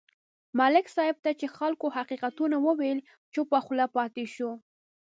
[0.57, 2.99] ملک صاحب ته چې خلکو حقیقتونه وویل،
[3.33, 4.51] چوپه خوله پاتې شو.